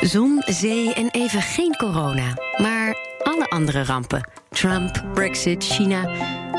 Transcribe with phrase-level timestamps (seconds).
[0.00, 2.34] Zon, zee en even geen corona.
[2.56, 4.30] Maar alle andere rampen.
[4.50, 6.08] Trump, Brexit, China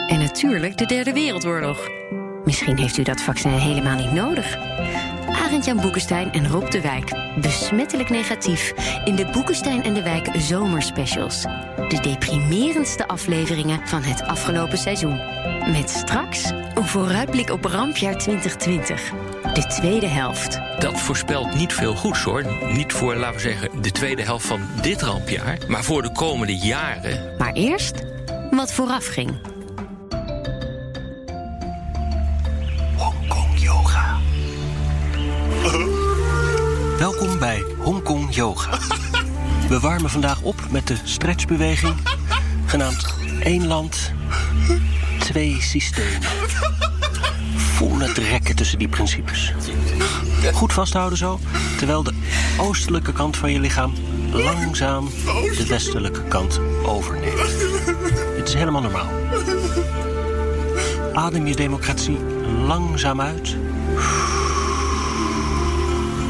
[0.08, 1.90] en natuurlijk de Derde Wereldoorlog.
[2.46, 4.58] Misschien heeft u dat vaccin helemaal niet nodig.
[5.28, 7.12] Arend-Jan Boekenstein en Rob de Wijk.
[7.42, 8.74] Besmettelijk negatief
[9.06, 11.42] in de Boekenstein en de Wijk zomerspecials.
[11.88, 15.20] De deprimerendste afleveringen van het afgelopen seizoen.
[15.72, 19.31] Met straks een vooruitblik op rampjaar 2020.
[19.54, 20.60] De tweede helft.
[20.80, 22.46] Dat voorspelt niet veel goeds hoor.
[22.74, 26.56] Niet voor, laten we zeggen, de tweede helft van dit rampjaar, maar voor de komende
[26.56, 27.36] jaren.
[27.38, 28.04] Maar eerst
[28.52, 29.40] wat vooraf ging.
[32.98, 34.18] Hongkong Yoga.
[36.98, 38.78] Welkom bij Hongkong Yoga.
[39.70, 41.96] We warmen vandaag op met de stretchbeweging,
[42.66, 44.12] genaamd één land,
[45.20, 46.30] twee systemen.
[47.82, 49.54] Voel het rekken tussen die principes.
[50.54, 51.40] Goed vasthouden zo,
[51.78, 52.14] terwijl de
[52.60, 53.94] oostelijke kant van je lichaam
[54.32, 55.10] langzaam
[55.58, 57.56] de westelijke kant overneemt.
[58.38, 59.10] Het is helemaal normaal.
[61.14, 62.18] Adem je democratie
[62.66, 63.56] langzaam uit.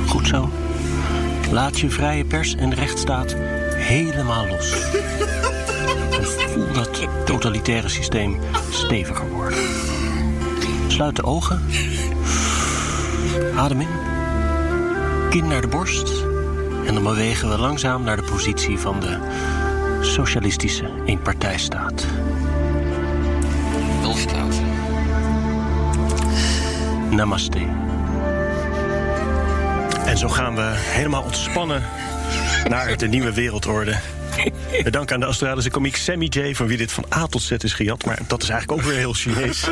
[0.08, 0.50] Goed zo.
[1.52, 3.36] Laat je vrije pers en rechtsstaat
[3.74, 4.76] helemaal los.
[6.54, 9.60] Voel dat totalitaire systeem steviger worden.
[11.02, 11.62] Sluit de ogen.
[13.56, 13.88] Adem in.
[15.30, 16.12] Kin naar de borst.
[16.86, 19.18] En dan bewegen we langzaam naar de positie van de
[20.02, 22.06] socialistische eenpartijstaat.
[24.02, 24.62] Welstaat.
[27.10, 27.60] Namaste.
[30.06, 31.84] En zo gaan we helemaal ontspannen
[32.68, 34.21] naar de nieuwe wereldorde.
[34.84, 37.52] Met dank aan de Australische komiek Sammy J, van wie dit van A tot Z
[37.52, 38.06] is gejat.
[38.06, 39.64] Maar dat is eigenlijk ook weer heel Chinees.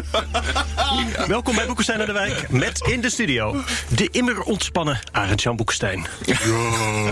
[1.27, 2.49] Welkom bij Boekenstein aan de Wijk.
[2.49, 6.05] Met in de studio de immer ontspannen Arend Jan Boekenstein.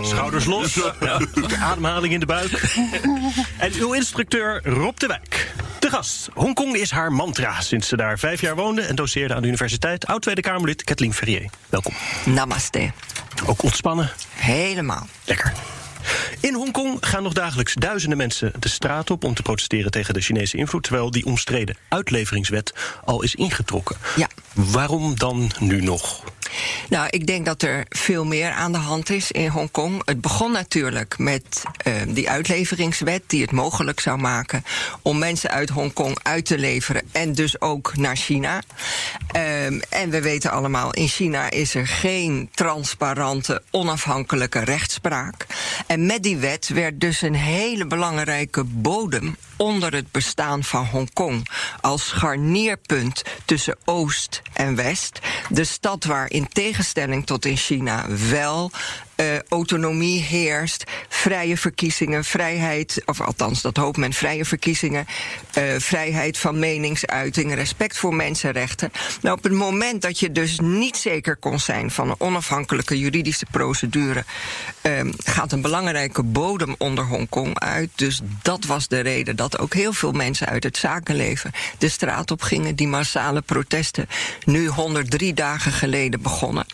[0.02, 0.80] Schouders los.
[1.62, 2.76] Ademhaling in de buik.
[3.58, 5.52] En uw instructeur Rob de Wijk.
[5.80, 6.30] De gast.
[6.34, 10.08] Hongkong is haar mantra sinds ze daar vijf jaar woonde en doseerde aan de universiteit.
[10.08, 11.50] Oud Tweede Kamerlid Kathleen Ferrier.
[11.70, 11.94] Welkom.
[12.26, 12.92] Namaste.
[13.46, 14.12] Ook ontspannen.
[14.34, 15.08] Helemaal.
[15.26, 15.54] Lekker.
[16.40, 20.22] In Hongkong gaan nog dagelijks duizenden mensen de straat op om te protesteren tegen de
[20.22, 22.74] Chinese invloed, terwijl die omstreden uitleveringswet
[23.06, 23.98] al is ingetrokken.
[24.16, 24.28] Ja.
[24.54, 26.24] Waarom dan nu nog?
[26.90, 30.02] Nou, ik denk dat er veel meer aan de hand is in Hongkong.
[30.06, 34.64] Het begon natuurlijk met uh, die uitleveringswet die het mogelijk zou maken
[35.02, 38.62] om mensen uit Hongkong uit te leveren en dus ook naar China.
[39.36, 45.46] Um, en we weten allemaal, in China is er geen transparante, onafhankelijke rechtspraak.
[45.88, 51.50] En met die wet werd dus een hele belangrijke bodem onder het bestaan van Hongkong
[51.82, 55.20] als scharnierpunt tussen Oost en West.
[55.50, 58.72] De stad waar in tegenstelling tot in China wel
[59.18, 65.06] uh, autonomie heerst, vrije verkiezingen, vrijheid, of althans dat hoopt men, vrije verkiezingen,
[65.58, 68.92] uh, vrijheid van meningsuiting, respect voor mensenrechten.
[69.22, 73.46] Nou, op het moment dat je dus niet zeker kon zijn van een onafhankelijke juridische
[73.52, 74.24] procedure,
[74.82, 77.90] uh, gaat een belangrijke bodem onder Hongkong uit.
[77.96, 82.32] Dus dat was de reden dat ook heel veel mensen uit het zakenleven de straat
[82.32, 82.76] op gingen.
[82.76, 84.08] Die massale protesten,
[84.46, 86.66] nu 103 dagen geleden begonnen.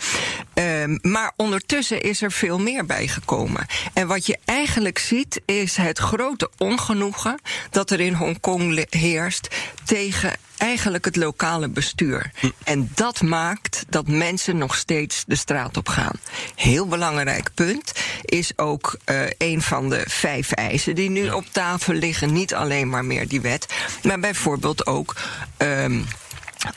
[1.02, 3.66] maar ondertussen is er veel meer bijgekomen.
[3.94, 7.40] En wat je eigenlijk ziet is het grote ongenoegen
[7.70, 9.48] dat er in Hongkong heerst
[9.86, 12.32] tegen eigenlijk het lokale bestuur.
[12.64, 16.20] En dat maakt dat mensen nog steeds de straat op gaan.
[16.56, 21.36] Heel belangrijk punt is ook uh, een van de vijf eisen die nu ja.
[21.36, 22.34] op tafel liggen.
[22.34, 25.16] Niet alleen maar meer die wet, maar bijvoorbeeld ook.
[25.58, 26.06] Um,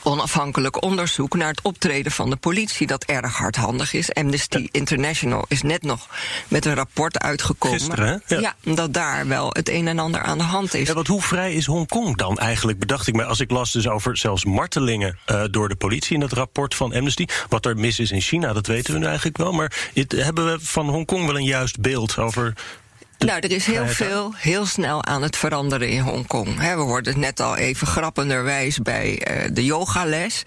[0.02, 4.14] onafhankelijk onderzoek naar het optreden van de politie, dat erg hardhandig is.
[4.14, 6.08] Amnesty International is net nog
[6.48, 7.78] met een rapport uitgekomen.
[7.78, 8.36] Gisteren, hè?
[8.36, 8.54] Ja.
[8.62, 8.74] ja.
[8.74, 10.88] dat daar wel het een en ander aan de hand is.
[10.88, 12.78] Ja, want hoe vrij is Hongkong dan eigenlijk?
[12.78, 16.20] Bedacht ik me, als ik las dus over zelfs martelingen uh, door de politie in
[16.20, 17.26] dat rapport van Amnesty.
[17.48, 19.52] Wat er mis is in China, dat weten we nu eigenlijk wel.
[19.52, 22.54] Maar het, hebben we van Hongkong wel een juist beeld over
[23.18, 26.58] Nou, er is heel veel, heel snel aan het veranderen in Hongkong.
[26.58, 30.42] We hoorden het net al even grappenderwijs bij uh, de yogales.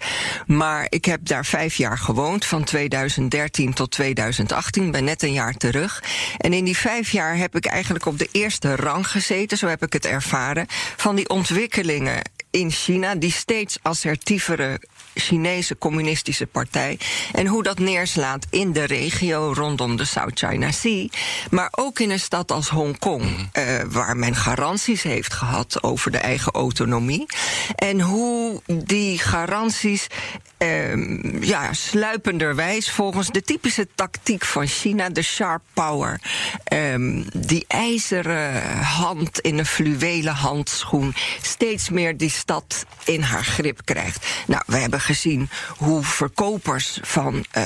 [0.46, 4.90] Maar ik heb daar vijf jaar gewoond, van 2013 tot 2018.
[4.90, 6.02] Ben net een jaar terug.
[6.38, 9.82] En in die vijf jaar heb ik eigenlijk op de eerste rang gezeten, zo heb
[9.82, 10.66] ik het ervaren,
[10.96, 14.80] van die ontwikkelingen in China, die steeds assertievere
[15.14, 16.98] Chinese communistische partij.
[17.32, 21.06] En hoe dat neerslaat in de regio rondom de South China Sea.
[21.50, 23.48] Maar ook in een stad als Hongkong, mm
[23.90, 27.26] waar men garanties heeft gehad over de eigen autonomie.
[27.74, 30.06] En hoe die garanties
[30.58, 36.20] uh, ja, sluipenderwijs volgens de typische tactiek van China, de sharp power.
[36.72, 43.80] Um, die ijzeren hand in een fluwelen handschoen steeds meer die stad in haar grip
[43.84, 44.26] krijgt.
[44.46, 47.64] Nou, we hebben gezien hoe verkopers van uh,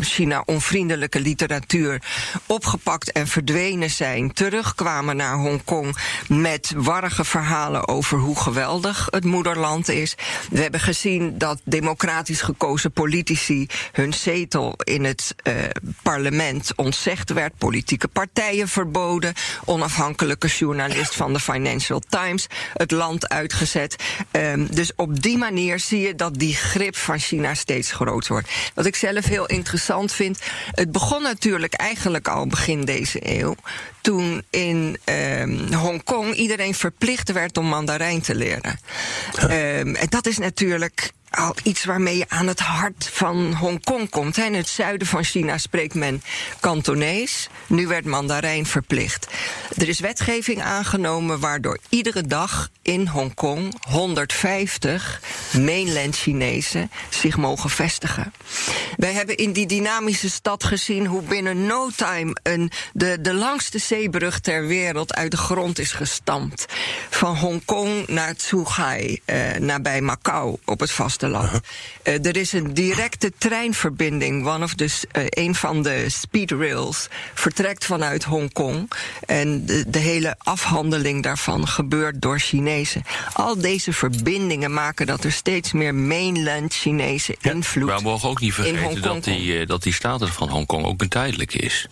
[0.00, 2.02] China onvriendelijke literatuur
[2.46, 5.96] opgepakt en verdwenen zijn, terugkwamen naar Hongkong
[6.28, 10.14] met warrige verhalen over hoe geweldig het moederland is.
[10.50, 15.54] We hebben gezien dat democratisch gekozen politici hun zetel in het uh,
[16.02, 23.96] parlement ontzegd werd, politieke partijen verboden, onafhankelijke journalist van de Financial Times het land uitgezet.
[24.32, 28.50] Um, dus op die manier zie je dat die grip van China steeds groter wordt.
[28.74, 30.38] Wat ik zelf heel interessant vind,
[30.70, 33.54] het begon natuurlijk eigenlijk al begin deze eeuw
[34.00, 38.80] toen in um, Hongkong iedereen verplicht werd om Mandarijn te leren.
[39.42, 44.38] Um, en dat is natuurlijk al iets waarmee je aan het hart van Hongkong komt.
[44.38, 46.22] In het zuiden van China spreekt men
[46.60, 47.48] Kantonees.
[47.66, 49.26] Nu werd Mandarijn verplicht.
[49.76, 55.20] Er is wetgeving aangenomen waardoor iedere dag in Hongkong 150
[55.60, 58.32] mainland Chinezen zich mogen vestigen.
[58.96, 63.78] Wij hebben in die dynamische stad gezien hoe binnen no time een, de, de langste
[63.78, 66.66] zeebrug ter wereld uit de grond is gestampt.
[67.10, 71.22] Van Hongkong naar Zhuhai, eh, nabij Macau op het vasteland.
[72.04, 74.46] Uh, er is een directe treinverbinding.
[74.46, 78.90] One of the, uh, een van de speedrails vertrekt vanuit Hongkong.
[79.26, 83.02] En de, de hele afhandeling daarvan gebeurt door Chinezen.
[83.32, 87.88] Al deze verbindingen maken dat er steeds meer mainland Chinese invloed.
[87.88, 91.02] Maar we mogen ook niet vergeten dat die, uh, dat die status van Hongkong ook
[91.02, 91.86] een tijdelijke is.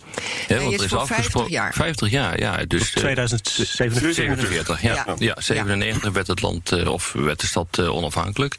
[0.47, 1.73] He, want er is afgesproken 50 jaar.
[1.73, 2.65] 50 jaar, ja.
[2.67, 4.81] Dus, 2047.
[4.81, 4.93] ja.
[4.93, 6.11] Ja, ja 97 ja.
[6.11, 8.55] werd het land, of werd de stad onafhankelijk.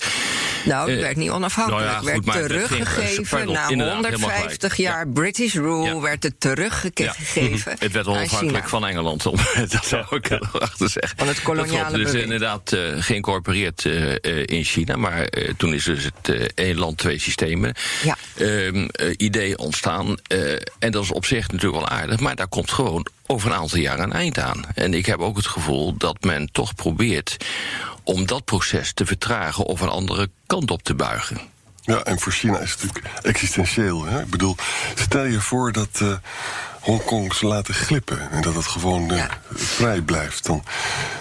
[0.65, 1.85] Nou, het werd niet onafhankelijk.
[1.85, 7.77] Nou ja, goed, werd teruggegeven na 150 jaar British rule werd het teruggegeven.
[7.85, 9.37] Het werd onafhankelijk van Engeland, om
[9.69, 11.19] dat zou ik achter zeggen.
[11.19, 14.13] Van het koloniale Het is inderdaad uh, geïncorporeerd uh,
[14.45, 18.17] in China, maar toen is dus het één land, twee systemen ja.
[18.39, 20.17] Um, idee ontstaan.
[20.79, 23.79] en dat is op zich natuurlijk wel aardig, maar daar komt gewoon over een aantal
[23.79, 24.65] jaar een eind aan.
[24.75, 27.37] En ik heb ook het gevoel dat men toch probeert
[28.05, 31.39] om dat proces te vertragen of een andere kant op te buigen.
[31.81, 34.05] Ja, en voor China is het natuurlijk existentieel.
[34.05, 34.21] Hè?
[34.21, 34.57] Ik bedoel,
[34.95, 36.01] stel je voor dat.
[36.03, 36.17] Uh,
[36.85, 39.29] Hongkong ze laten glippen en dat het gewoon uh, ja.
[39.55, 40.65] vrij blijft, dan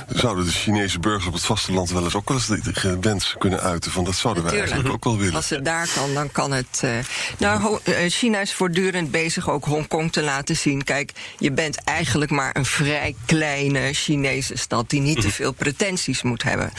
[0.07, 3.61] zouden de Chinese burgers op het vasteland wel eens ook wel eens de wens kunnen
[3.61, 4.71] uiten van dat zouden Natuurlijk.
[4.71, 5.35] wij eigenlijk ook wel willen.
[5.35, 6.81] Als het daar kan, dan kan het.
[6.83, 6.91] Uh,
[7.37, 7.79] nou,
[8.09, 10.83] China is voortdurend bezig ook Hongkong te laten zien.
[10.83, 16.21] Kijk, je bent eigenlijk maar een vrij kleine Chinese stad die niet te veel pretenties
[16.21, 16.71] moet hebben.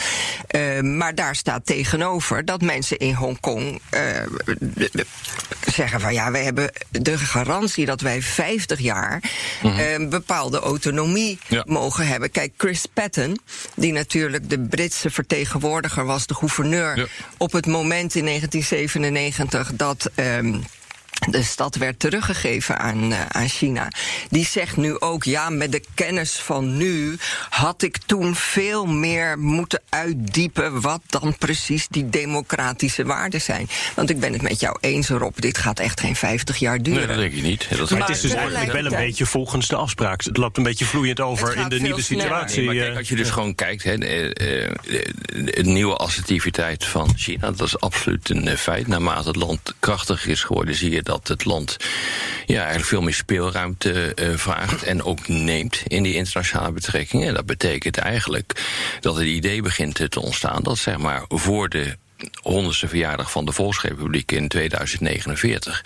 [0.51, 3.81] Uh, maar daar staat tegenover dat mensen in Hongkong
[5.67, 9.23] zeggen van ja, wij hebben de garantie dat wij 50 jaar
[9.63, 10.09] mm -hmm.
[10.09, 11.65] bepaalde autonomie ja.
[11.67, 12.31] mogen hebben.
[12.31, 13.41] Kijk, Chris Patten,
[13.77, 17.07] die natuurlijk de Britse vertegenwoordiger was, de gouverneur, ja.
[17.37, 20.11] op het moment in 1997 dat.
[20.17, 20.63] Um,
[21.31, 23.89] de stad werd teruggegeven aan, uh, aan China.
[24.31, 27.17] Die zegt nu ook, ja, met de kennis van nu
[27.49, 33.69] had ik toen veel meer moeten uitdiepen wat dan precies die democratische waarden zijn.
[33.95, 36.99] Want ik ben het met jou eens, Rob, dit gaat echt geen 50 jaar duren.
[36.99, 37.67] Nee, dat denk je niet.
[37.79, 40.23] Dat maar het is dus eigenlijk wel een beetje volgens de afspraak.
[40.25, 42.57] Het loopt een beetje vloeiend over in de nieuwe situatie.
[42.57, 45.13] Nee, maar kijk, als je dus gewoon kijkt, hè, de, de,
[45.45, 48.87] de, nieuwe assertiviteit van China, dat is absoluut een feit.
[48.87, 51.77] Naarmate het land krachtiger is geworden, zie je dat het land
[52.47, 57.29] ja, eigenlijk veel meer speelruimte uh, vraagt en ook neemt in die internationale betrekkingen.
[57.29, 58.63] En dat betekent eigenlijk
[59.01, 61.97] dat het idee begint te ontstaan dat zeg maar voor de
[62.43, 65.83] honderdste verjaardag van de Volksrepubliek in 2049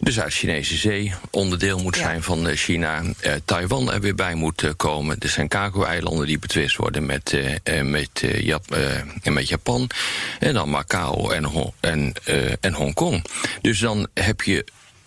[0.00, 3.02] de Zuid-Chinese Zee onderdeel moet zijn van China.
[3.02, 5.20] Uh, Taiwan er weer bij moet uh, komen.
[5.20, 8.76] De Senkaku-eilanden die betwist worden met, uh, met, Jap
[9.22, 9.90] met Japan.
[10.38, 12.12] En dan Macau en, Ho en,
[12.60, 13.24] en Hongkong.
[13.60, 14.66] Dus dan heb je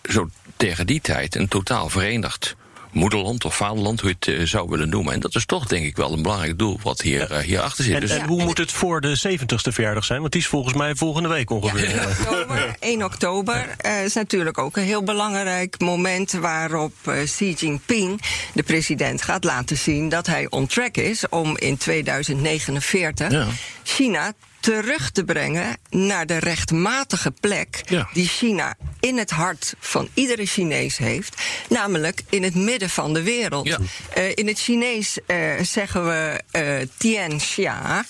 [0.10, 2.56] zo tegen die tijd een totaal verenigd
[2.98, 5.13] moederland of vaderland, hoe je het eh, zou willen noemen.
[5.13, 7.84] En dat is toch denk ik wel een belangrijk doel wat hier, uh, hier achter
[7.84, 7.94] zit.
[7.94, 10.20] En, Dus- en hoe moet het voor de 70ste verjaardag zijn?
[10.20, 11.89] Want die is volgens mij volgende week ongeveer.
[11.89, 17.54] 1 oktober, 1 oktober eh, is natuurlijk ook een heel belangrijk moment waarop eh, Xi
[17.54, 18.22] Jinping,
[18.54, 23.48] de president, gaat laten zien dat hij on track is om in 2049 Ja.
[23.84, 28.10] China terug te brengen naar de rechtmatige plek Ja.
[28.14, 33.24] die China in het hart van iedere Chinees heeft, namelijk in het midden van de
[33.24, 33.68] wereld.
[33.68, 33.78] Ja.
[34.14, 38.06] Eh, in het Chinees eh, zeggen we eh Tianxia.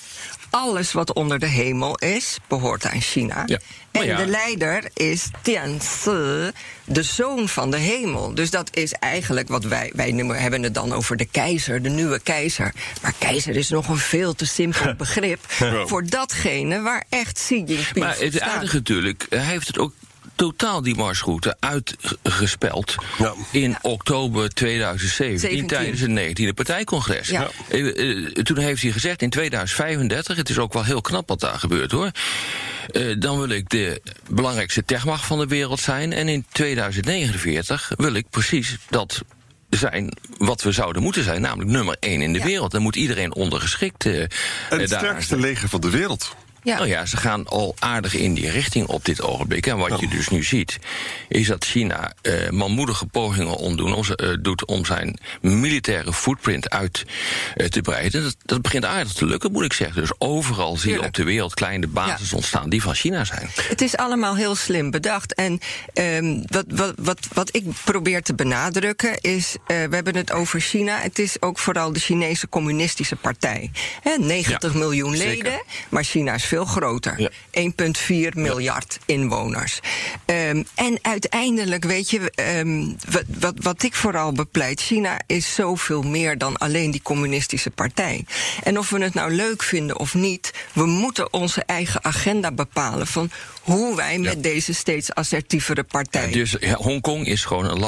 [0.50, 3.44] Alles wat onder de hemel is, behoort aan China.
[3.46, 3.60] Ja.
[3.92, 4.18] En ja.
[4.18, 6.51] de leider is Tianzi,
[6.84, 8.34] de zoon van de hemel.
[8.34, 11.89] Dus dat is eigenlijk wat wij, wij noemen, hebben het dan over de keizer, de
[11.89, 12.74] nieuwe keizer.
[13.01, 15.39] Maar keizer is nog een veel te simpel begrip
[15.86, 18.50] voor datgene waar echt Xi Jinping Maar het staat.
[18.50, 19.94] aardige natuurlijk, hij heeft het ook
[20.38, 23.34] totaal die marsroute uitgespeld Ja.
[23.51, 25.67] in oktober 2017 17.
[25.67, 27.27] tijdens het 19e partijcongres.
[27.29, 27.50] Ja.
[27.70, 31.60] Eh, toen heeft hij gezegd in 2035, het is ook wel heel knap wat daar
[31.60, 32.12] gebeurt hoor.
[32.88, 36.13] eh, dan wil ik de belangrijkste techmacht van de wereld zijn.
[36.13, 39.22] En in 2049 wil ik precies dat
[39.70, 42.72] zijn wat we zouden moeten zijn, namelijk nummer één in de wereld.
[42.72, 44.29] Dan moet iedereen ondergeschikt eh En
[44.70, 46.36] het daar sterkste leger van de wereld.
[46.67, 46.75] Ja.
[46.77, 49.65] nou ja, ze gaan al aardig in die richting op dit ogenblik.
[49.65, 50.77] En wat je dus nu ziet,
[51.27, 57.05] is dat China eh, manmoedige pogingen ontdoen, om, eh, doet om zijn militaire footprint uit
[57.55, 58.24] eh, te breiden.
[58.24, 60.01] Dat, dat begint aardig te lukken, moet ik zeggen.
[60.01, 63.50] Dus overal zie je op de wereld kleine bases ontstaan die van China zijn.
[63.69, 65.33] Het is allemaal heel slim bedacht.
[65.33, 65.59] En
[65.93, 71.00] ehm, wat, wat, wat, wat ik probeer te benadrukken is, we hebben het over China.
[71.00, 73.71] Het is ook vooral de Chinese communistische partij.
[74.01, 75.43] Hè, 90 Ja, miljoen zeker.
[75.43, 77.22] leden, maar China is veel groter.
[77.22, 77.30] Ja.
[77.52, 79.80] 1,4 miljard inwoners.
[80.26, 86.02] Ehm, en uiteindelijk, weet je, ehm, wat, wat, wat ik vooral bepleit, China is zoveel
[86.02, 88.26] meer dan alleen die communistische partij.
[88.64, 93.08] En of we het nou leuk vinden of niet, we moeten onze eigen agenda bepalen
[93.08, 96.32] van hoe wij met deze steeds assertievere partij.
[96.32, 97.80] Dus Hongkong is gewoon een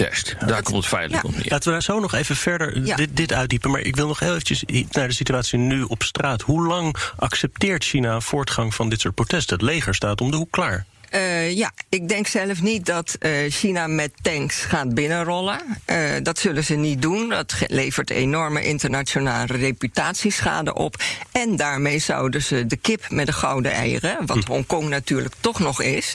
[0.00, 0.48] lakmoestest.
[0.48, 1.28] Daar komt het feitelijk ja.
[1.28, 1.46] op neer.
[1.48, 2.96] Laten we daar zo nog even verder Ja.
[2.96, 3.70] dit, dit uitdiepen.
[3.70, 6.42] Maar ik wil nog heel eventjes naar de situatie nu op straat.
[6.42, 9.56] Hoe lang accepteert China voortgang van dit soort protesten?
[9.56, 10.86] Het leger staat om de hoek klaar.
[11.12, 15.60] Eh, ja, ik denk zelf niet dat eh, China met tanks gaat binnenrollen.
[15.84, 17.28] Eh, dat zullen ze niet doen.
[17.28, 20.96] Dat levert enorme internationale reputatieschade op.
[21.32, 25.82] En daarmee zouden ze de kip met de gouden eieren, wat Hongkong natuurlijk toch nog
[25.82, 26.14] is,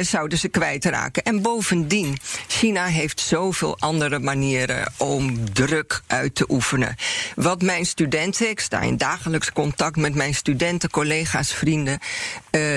[0.00, 1.22] zouden ze kwijtraken.
[1.22, 6.96] En bovendien, China heeft zoveel andere manieren om druk uit te oefenen.
[7.34, 11.98] Wat mijn studenten, ik sta in dagelijks contact met mijn studenten, collega's, vrienden,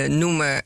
[0.07, 0.63] noemen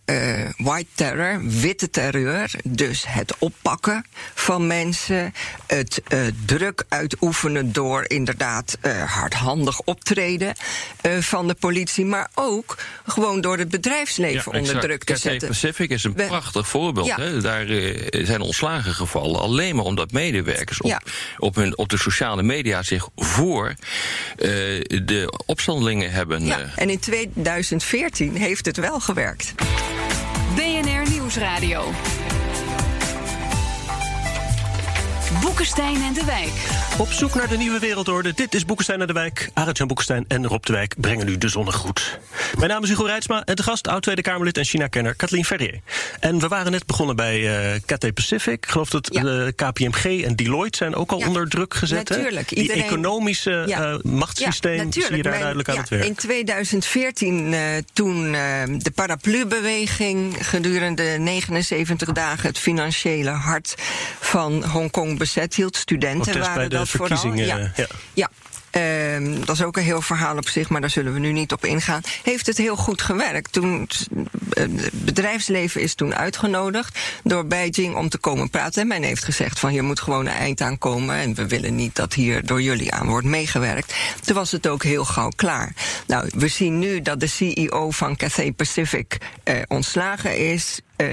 [0.70, 2.52] white terror, witte terreur.
[2.64, 5.34] Dus het oppakken van mensen,
[5.68, 10.54] het eh, druk uitoefenen door inderdaad eh, hardhandig optreden
[11.02, 14.82] eh, van de politie, maar ook gewoon door het bedrijfsleven onder exact.
[14.82, 15.48] druk te Cathay zetten.
[15.48, 17.08] Pacific is een We- prachtig voorbeeld.
[17.08, 17.16] Ja.
[17.16, 17.42] Hè?
[17.42, 17.66] Daar
[18.26, 19.40] zijn ontslagen gevallen.
[19.40, 21.02] Alleen maar omdat medewerkers op, Ja.
[21.38, 23.74] op, hun, op de sociale media zich voor
[24.88, 26.46] de opstandelingen hebben.
[26.46, 29.54] Ja, en in 2014 heeft het wel gewerkt.
[31.40, 32.19] Nieuwsradio.
[35.42, 36.52] Boekenstein en de Wijk.
[36.98, 38.34] Op zoek naar de nieuwe wereldorde.
[38.34, 39.50] Dit is Boekenstein naar de Wijk.
[39.54, 42.20] Arend-Jan Boekenstein en Rob de Wijk brengen u de zonnegroet.
[42.58, 45.80] Mijn naam is Hugo Reitsma en de gast, oud-Tweede Kamerlid en China-kenner Kathleen Ferrier.
[46.20, 48.54] En we waren net begonnen bij eh Cathay Pacific.
[48.66, 49.22] Ik geloof dat Ja.
[49.22, 52.10] de KPMG en Deloitte zijn ook al Ja, onder druk gezet.
[52.10, 52.16] hè?
[52.16, 52.50] natuurlijk.
[52.50, 53.82] Die Iedereen- economische Ja.
[53.92, 56.04] eh, machtssysteem Ja, zie je daar Mijn- duidelijk aan ja, het werk.
[56.06, 57.62] In 2014, eh,
[57.94, 58.42] toen eh,
[58.78, 63.76] de paraplubeweging gedurende 79 dagen het financiële hart
[64.20, 65.76] van Hongkong bezet hield.
[65.76, 67.60] Studenten waren bij de dat verkiezingen, vooral.
[67.60, 67.72] Ja.
[67.76, 67.88] ja.
[68.14, 68.30] ja.
[68.70, 71.52] Ehm, dat is ook een heel verhaal op zich, maar daar zullen we nu niet
[71.52, 72.02] op ingaan.
[72.24, 73.52] Heeft het heel goed gewerkt.
[73.52, 73.90] Toen,
[74.52, 78.82] eh, het bedrijfsleven is toen uitgenodigd door Beijing om te komen praten.
[78.82, 81.16] En men heeft gezegd van hier moet gewoon een eind aan komen.
[81.16, 83.96] En we willen niet dat hier door jullie aan wordt meegewerkt.
[84.26, 85.74] Toen was het ook heel gauw klaar.
[86.08, 90.82] Nou, we zien nu dat de CEO van Cathay Pacific eh, ontslagen is.
[91.00, 91.08] Eh,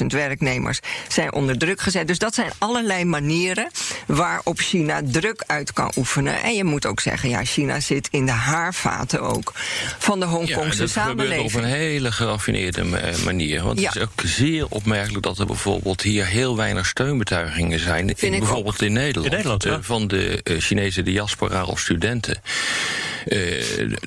[0.00, 2.06] 27.000 werknemers zijn onder druk gezet.
[2.06, 3.70] Dus dat zijn allerlei manieren
[4.06, 6.42] waarop China druk uit kan oefenen.
[6.42, 9.52] En je moet ook zeggen, ja, China zit in de haarvaten ook
[9.98, 11.62] van de Ja, Hongkongse dat gebeurt op samenleving.
[11.62, 13.62] een hele geraffineerde eh, manier.
[13.62, 13.86] Want Ja.
[13.86, 18.08] het is ook zeer opmerkelijk dat er bijvoorbeeld hier heel weinig steunbetuigingen zijn.
[18.08, 19.26] Ik bijvoorbeeld in Nederland.
[19.26, 19.70] In Nederland, ja.
[19.72, 22.40] eh, Van de eh, Chinese diaspora of studenten.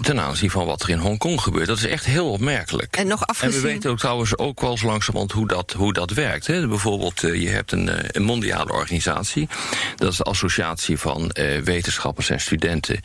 [0.01, 1.67] Ten aanzien van wat er in Hongkong gebeurt.
[1.67, 2.95] Dat is echt heel opmerkelijk.
[2.95, 3.55] En nog afgezien...
[3.55, 6.47] En we weten ook trouwens ook wel zo langzamerhand hoe dat, hoe dat werkt.
[6.47, 6.67] Hè.
[6.67, 9.47] Bijvoorbeeld, je hebt een, een, mondiale organisatie.
[9.95, 11.31] Dat is de Associatie van
[11.63, 12.99] Wetenschappers en Studenten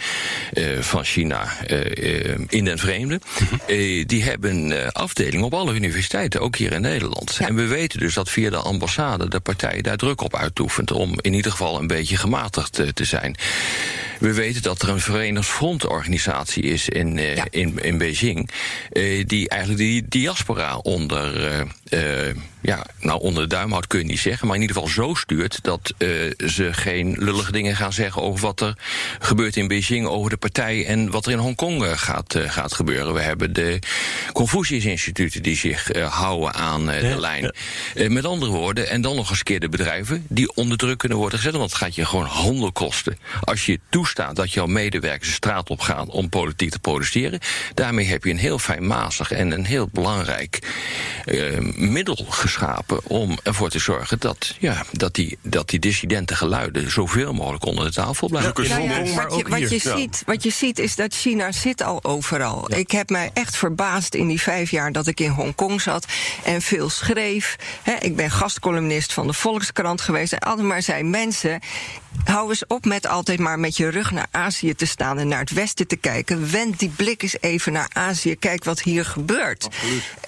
[0.80, 1.48] van China
[2.48, 3.20] in den vreemde.
[3.38, 4.06] Mhm.
[4.06, 7.38] die hebben afdelingen op alle universiteiten, ook hier in Nederland.
[7.40, 11.18] En we weten dus dat via de ambassade de partij daar druk op uitoefent om
[11.20, 13.36] in ieder geval een beetje gematigd eh, te zijn.
[14.18, 18.50] We weten dat er een Verenigd Frontorganisatie is in, uh, in, in Beijing.
[18.92, 24.04] Uh, die eigenlijk die diaspora onder, uh, ja, nou, onder de duim houdt, kun je
[24.04, 24.46] niet zeggen.
[24.46, 25.94] Maar in ieder geval zo stuurt dat
[26.46, 28.78] ze geen lullige dingen gaan zeggen over wat er
[29.18, 33.14] gebeurt in Beijing, over de partij en wat er in Hongkong gaat, gaat gebeuren.
[33.14, 33.78] We hebben de
[34.32, 37.54] Confucius-instituten die zich houden aan de lijn.
[38.08, 41.38] met andere woorden, en dan nog eens keer de bedrijven die onder druk kunnen worden
[41.38, 41.56] gezet.
[41.56, 43.18] Want het gaat je gewoon handen kosten.
[43.40, 47.40] Als je toestaat dat jouw medewerkers de straat op gaan om politiek te protesteren.
[47.74, 50.58] Daarmee heb je een heel fijnmazig en een heel belangrijk
[51.26, 56.90] uh, middel geschapen om ervoor te zorgen dat, ja, dat, die, dat die dissidente geluiden
[56.90, 58.64] zoveel mogelijk onder de tafel blijven.
[58.64, 62.04] Ja, ja, wat, je, wat, je ziet, wat je ziet is dat China zit al
[62.04, 62.74] overal.
[62.74, 66.06] Ik heb mij echt verbaasd in die vijf jaar dat ik in Hongkong zat
[66.44, 67.56] en veel schreef.
[68.00, 71.60] ik ben gastcolumnist van de Volkskrant geweest en altijd maar zijn mensen
[72.24, 75.40] hou eens op met altijd maar met je rug naar Azië te staan en naar
[75.40, 76.50] het westen te kijken.
[76.50, 78.36] Wend die blik eens even naar Azië.
[78.36, 79.68] Kijk wat hier gebeurt.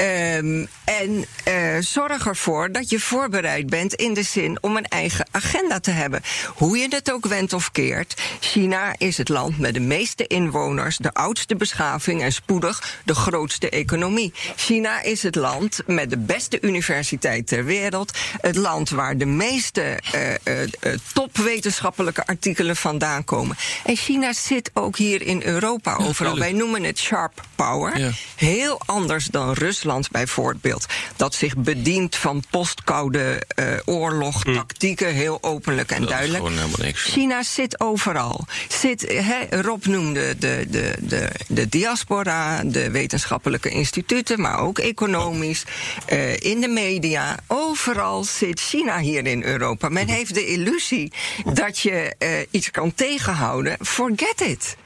[0.01, 5.27] Um, en uh, zorg ervoor dat je voorbereid bent in de zin om een eigen
[5.31, 6.23] agenda te hebben.
[6.55, 8.23] Hoe je het ook wendt of keert.
[8.41, 13.71] China is het land met de meeste inwoners, de oudste beschaving en spoedig de grootste
[13.71, 14.33] economie.
[14.57, 18.19] China is het land met de beste universiteit ter wereld.
[18.41, 23.56] Het land waar de meeste uh, uh, topwetenschappelijke artikelen vandaan komen.
[23.85, 26.39] En China zit ook hier in Europa overal.
[26.39, 27.99] Wij noemen het sharp power.
[27.99, 28.11] Ja.
[28.37, 30.87] Heel anders dan Rusland bijvoorbeeld.
[31.17, 34.55] Dat zich bedient van postkoude uh, oorlog, hm.
[34.55, 36.45] tactieken, heel openlijk en dat duidelijk.
[36.45, 37.03] Is gewoon niks.
[37.03, 38.47] China zit overal.
[38.69, 45.65] Zit, he, Rob noemde de, de, de, de diaspora, de wetenschappelijke instituten, maar ook economisch,
[46.13, 47.37] uh, in de media.
[47.47, 49.89] Overal zit China hier in Europa.
[49.89, 50.13] Men hm.
[50.13, 51.13] heeft de illusie
[51.55, 53.46] dat je uh, iets kan tegenhouden.
[53.81, 54.77] Forget it.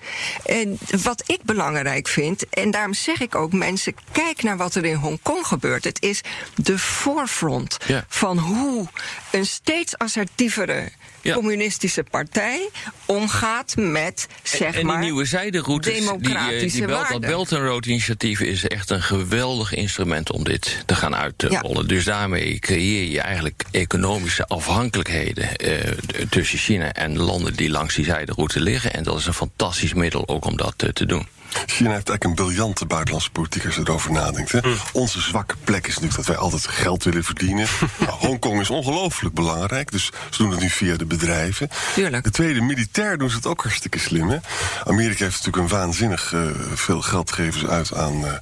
[0.44, 4.84] En wat ik belangrijk vind, en daarom zeg ik ook mensen, kijk naar wat er
[4.84, 5.84] in Hongkong gebeurt.
[5.84, 6.20] Het is
[6.54, 8.04] de voorfront ja.
[8.08, 8.86] van hoe
[9.30, 10.88] een steeds assertievere
[11.22, 11.34] ja.
[11.34, 12.68] communistische partij
[13.04, 17.52] omgaat met, zeg en, en maar, die nieuwe zijderoutes, democratische die, die Belt, dat Belt
[17.52, 21.82] and Road initiatief is echt een geweldig instrument om dit te gaan uitrollen.
[21.82, 21.88] Ja.
[21.88, 25.92] Dus daarmee creëer je eigenlijk economische afhankelijkheden eh,
[26.28, 28.92] tussen China en landen die langs die zijderoute liggen.
[28.92, 31.26] En dat is een fantastisch middel ook om dat uh, te doen.
[31.50, 34.52] China heeft eigenlijk een briljante buitenlandse politiek als je erover nadenkt.
[34.52, 34.60] Hè?
[34.62, 34.76] Mm.
[34.92, 37.66] Onze zwakke plek is natuurlijk dat wij altijd geld willen verdienen.
[37.98, 41.70] nou, Hongkong is ongelooflijk belangrijk, dus ze doen het nu via de bedrijven.
[41.94, 42.24] Tuurlijk.
[42.24, 44.30] De tweede, militair doen ze het ook hartstikke slim.
[44.30, 44.38] Hè?
[44.84, 46.42] Amerika heeft natuurlijk een waanzinnig uh,
[46.74, 48.32] veel geld geven uit aan, uh,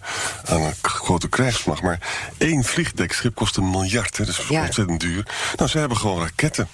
[0.45, 1.83] aan een grote krijgsmacht.
[1.83, 1.99] Maar
[2.39, 4.25] één vliegdekschip kost een miljard, hè?
[4.25, 4.63] dat is ja.
[4.65, 5.27] ontzettend duur.
[5.57, 6.69] Nou, ze hebben gewoon raketten.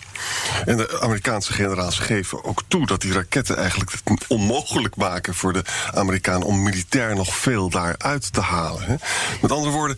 [0.64, 5.52] En de Amerikaanse generaals geven ook toe dat die raketten eigenlijk het onmogelijk maken voor
[5.52, 5.62] de
[6.28, 8.82] Amerikanen om militair nog veel daaruit te halen.
[8.82, 8.94] Hè.
[9.40, 9.96] Met andere woorden,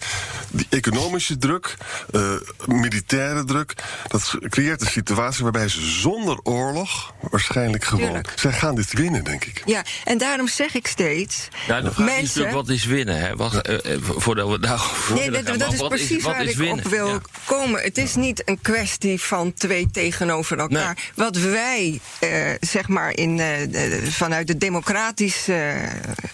[0.51, 1.77] die economische druk,
[2.13, 2.33] uh,
[2.67, 3.75] militaire druk,
[4.09, 8.05] dat creëert een situatie waarbij ze zonder oorlog waarschijnlijk gewoon.
[8.05, 8.33] Tuurlijk.
[8.37, 9.63] Zij gaan dit winnen, denk ik.
[9.65, 11.49] Ja, en daarom zeg ik steeds.
[11.67, 13.37] Ja, de vraag mensen, is natuurlijk wat is winnen, hè?
[13.37, 14.81] Wacht, uh, voordat we daar.
[15.15, 16.85] Nee, dat, dat, dat is precies is, waar ik winnen?
[16.85, 17.21] op wil ja.
[17.45, 17.83] komen.
[17.83, 20.95] Het is niet een kwestie van twee tegenover elkaar.
[20.95, 21.27] Nee.
[21.27, 25.75] Wat wij, uh, zeg maar, in, uh, vanuit de democratische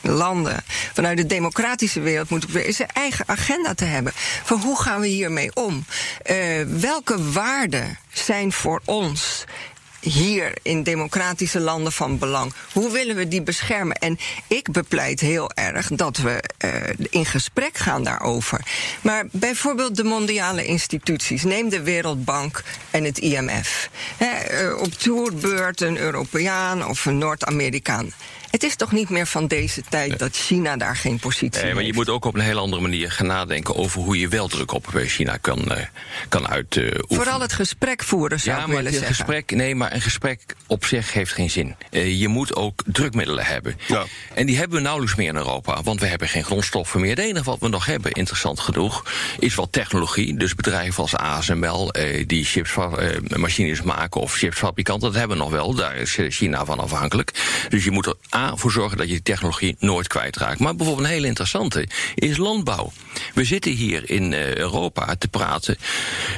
[0.01, 4.13] landen, vanuit de democratische wereld moeten is een eigen agenda te hebben.
[4.45, 5.85] Van hoe gaan we hiermee om?
[6.31, 6.37] Uh,
[6.81, 9.45] welke waarden zijn voor ons
[10.03, 12.53] hier in democratische landen van belang.
[12.73, 13.97] Hoe willen we die beschermen?
[13.97, 16.71] En ik bepleit heel erg dat we uh,
[17.11, 18.61] in gesprek gaan daarover.
[19.01, 23.91] Maar bijvoorbeeld de mondiale instituties, neem de Wereldbank en het IMF.
[24.17, 28.13] He, uh, op tourbeurt een Europeaan of een Noord-Amerikaan.
[28.53, 30.19] Het is toch niet meer van deze tijd nee.
[30.19, 31.65] dat China daar geen positie heeft.
[31.65, 34.29] Nee, maar je moet ook op een heel andere manier gaan nadenken over hoe je
[34.29, 35.77] wel druk op China kan, uh,
[36.29, 37.05] kan uitoefenen.
[37.09, 39.15] Vooral het gesprek voeren, zou ja, ik willen zeggen.
[39.15, 41.75] Gesprek, nee, maar een gesprek op zich heeft geen zin.
[41.91, 43.79] Uh, je moet ook drukmiddelen hebben.
[43.87, 44.05] Ja.
[44.35, 47.11] En die hebben we nauwelijks meer in Europa, want we hebben geen grondstoffen meer.
[47.11, 49.05] Het enige wat we nog hebben, interessant genoeg,
[49.39, 50.37] is wat technologie.
[50.37, 55.75] Dus bedrijven als ASML, uh, die chipsmachines maken of chipsfabrikanten, dat hebben we nog wel.
[55.75, 57.33] Daar is China van afhankelijk.
[57.69, 58.15] Dus je moet er
[58.55, 60.59] Voor zorgen dat je die technologie nooit kwijtraakt.
[60.59, 62.93] Maar bijvoorbeeld een hele interessante is landbouw.
[63.35, 65.77] We zitten hier in uh, Europa te praten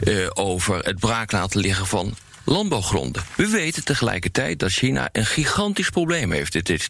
[0.04, 2.14] uh, over het braak laten liggen van
[2.44, 3.22] landbouwgronden.
[3.36, 6.54] We weten tegelijkertijd dat China een gigantisch probleem heeft.
[6.54, 6.88] Het is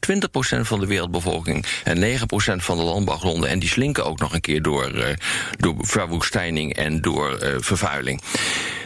[0.59, 2.25] 20% van de wereldbevolking en 9%
[2.57, 3.49] van de landbouwgronden.
[3.49, 5.07] En die slinken ook nog een keer door, uh,
[5.57, 8.23] door verwoestijning en door vervuiling.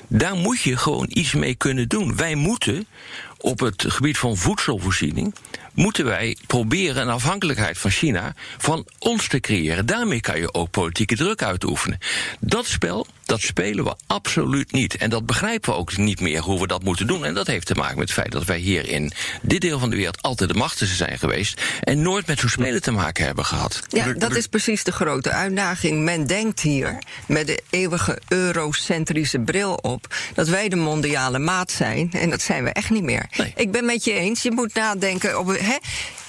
[0.08, 2.16] Daar moet je gewoon iets mee kunnen doen.
[2.16, 2.86] Wij moeten
[3.38, 5.34] op het gebied van voedselvoorziening
[5.78, 9.86] moeten wij proberen een afhankelijkheid van China van ons te creëren.
[9.86, 11.98] Daarmee kan je ook politieke druk uitoefenen.
[12.40, 14.96] Dat spel, dat spelen we absoluut niet.
[14.96, 17.24] En dat begrijpen we ook niet meer hoe we dat moeten doen.
[17.24, 19.12] En dat heeft te maken met het feit dat wij hier in
[19.42, 21.62] dit deel van de wereld altijd de machtigste zijn geweest.
[21.80, 23.82] En nooit met zo'n spelen te maken hebben gehad.
[23.88, 26.02] Ja, dat is precies de grote uitdaging.
[26.02, 32.10] Men denkt hier met de eeuwige eurocentrische bril op dat wij de mondiale maat zijn.
[32.12, 33.26] En dat zijn we echt niet meer.
[33.36, 33.52] Nee.
[33.56, 34.42] Ik ben met je eens.
[34.42, 35.56] Je moet nadenken op.
[35.68, 35.76] Hè,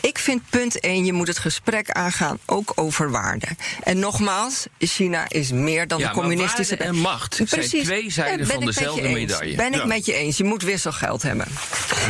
[0.01, 3.47] ik vind punt 1, je moet het gesprek aangaan ook over waarde.
[3.83, 6.77] En nogmaals, China is meer dan Ja, de communistische...
[6.77, 7.83] en macht zijn Precies.
[7.83, 9.55] twee zijden Ja, van dezelfde medaille.
[9.55, 10.37] Ben ik met je eens.
[10.37, 11.47] Je moet wisselgeld hebben.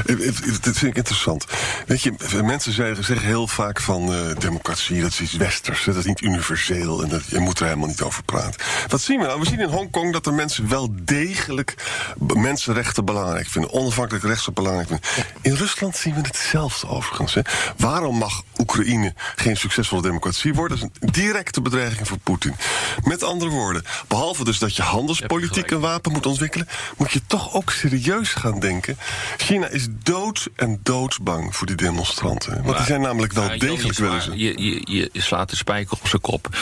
[0.05, 1.45] Eh, eh, Dat vind ik interessant.
[1.85, 5.95] Weet je, mensen zeggen, zeggen heel vaak van eh, democratie, dat is iets westers, dat
[5.95, 8.61] is niet universeel en dat, je moet er helemaal niet over praten.
[8.87, 9.39] Wat zien we nou?
[9.39, 11.75] We zien in Hongkong dat de mensen wel degelijk
[12.17, 15.05] mensenrechten belangrijk vinden, onafhankelijk rechten belangrijk vinden.
[15.41, 17.33] In Rusland zien we hetzelfde overigens.
[17.33, 17.41] Hè.
[17.79, 20.79] Waarom mag Oekraïne geen succesvolle democratie worden?
[20.79, 22.55] Dat is een directe bedreiging voor Poetin.
[23.03, 27.53] Met andere woorden, behalve dus dat je handelspolitiek een wapen moet ontwikkelen, moet je toch
[27.53, 28.97] ook serieus gaan denken.
[29.37, 32.63] China is dood en doodsbang voor die demonstranten.
[32.63, 36.21] Want die zijn namelijk wel degelijk willen je, je, je slaat de spijker op zijn
[36.21, 36.57] kop.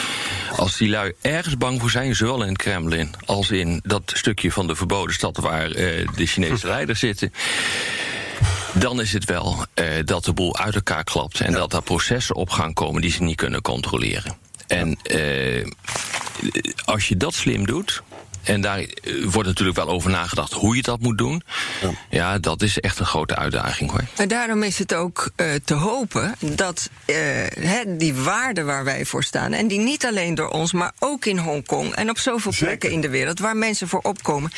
[0.56, 4.52] Als die lui ergens bang voor zijn, zowel in het Kremlin als in dat stukje
[4.52, 7.32] van de verboden stad waar eh, de Chinese leiders zitten.
[8.74, 12.34] Dan is het wel eh, dat de boel uit elkaar klapt en dat er processen
[12.34, 14.36] op gaan komen die ze niet kunnen controleren.
[14.66, 15.66] En eh,
[16.84, 18.02] als je dat slim doet.
[18.48, 21.42] En daar eh, wordt natuurlijk wel over nagedacht hoe je dat moet doen.
[22.10, 24.04] Ja, dat is echt een grote uitdaging hoor.
[24.16, 27.16] En daarom is het ook eh, te hopen dat eh,
[27.60, 31.24] hè, die waarden waar wij voor staan, en die niet alleen door ons, maar ook
[31.24, 32.66] in Hongkong en op zoveel Zeker.
[32.66, 34.50] plekken in de wereld waar mensen voor opkomen,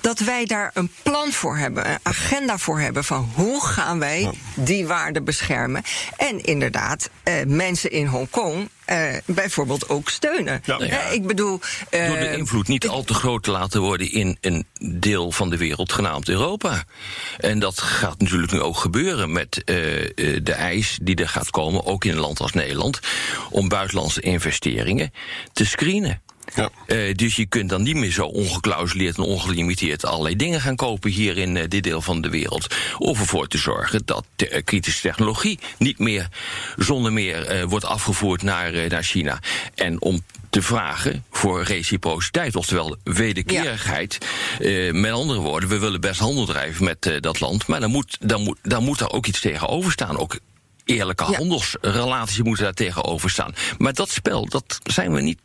[0.00, 4.30] dat wij daar een plan voor hebben, een agenda voor hebben van hoe gaan wij
[4.54, 5.82] die waarden beschermen.
[6.16, 8.68] En inderdaad, eh, mensen in Hongkong.
[8.88, 10.62] Eh, bijvoorbeeld ook steunen.
[10.64, 10.78] Ja.
[10.78, 11.60] Hè, ik bedoel.
[11.90, 15.50] Door de eh, invloed niet al te groot te laten worden in een deel van
[15.50, 16.84] de wereld genaamd Europa.
[17.38, 20.10] En dat gaat natuurlijk nu ook gebeuren met eh, eh,
[20.42, 23.00] de eis die er gaat komen, ook in een land als Nederland,
[23.50, 25.12] om buitenlandse investeringen
[25.52, 26.20] te screenen.
[26.54, 26.70] Ja.
[26.86, 31.10] Eh, dus je kunt dan niet meer zo ongeklausuleerd en ongelimiteerd allerlei dingen gaan kopen
[31.10, 32.74] hier in eh, dit deel van de wereld.
[32.98, 36.28] Of ervoor te zorgen dat de, eh, kritische technologie niet meer
[36.76, 39.38] zonder meer wordt afgevoerd naar, naar China.
[39.74, 44.18] En om te vragen voor reciprociteit, oftewel wederkerigheid.
[44.92, 48.42] Met andere woorden, we willen best handel drijven met dat land, maar dan moet, dan,
[48.42, 50.18] moet, dan moet daar ook iets tegenover staan.
[50.18, 50.38] Ook
[50.84, 51.36] eerlijke Ja.
[51.36, 53.54] handelsrelaties moeten daar tegenover staan.
[53.78, 55.38] Maar dat spel, dat zijn we niet